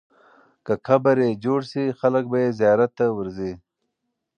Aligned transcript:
که 0.65 0.73
قبر 0.85 1.15
یې 1.25 1.31
جوړ 1.43 1.59
سي، 1.71 1.83
خلک 1.99 2.23
به 2.31 2.37
یې 2.43 2.49
زیارت 2.59 2.91
ته 2.99 3.05
ورځي. 3.17 3.53